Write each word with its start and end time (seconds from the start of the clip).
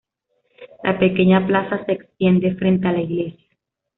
La 0.83 0.97
pequeña 0.97 1.45
plaza 1.45 1.85
se 1.85 1.91
extiende 1.91 2.55
frente 2.55 2.87
a 2.87 2.91
la 2.91 3.01
iglesia. 3.01 3.45